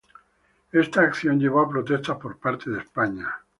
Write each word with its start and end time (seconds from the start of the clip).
Esta 0.71 1.01
acción 1.01 1.37
llevó 1.39 1.59
a 1.61 1.69
protestas 1.69 2.17
por 2.17 2.39
parte 2.39 2.71
de 2.71 2.79
España. 2.79 3.29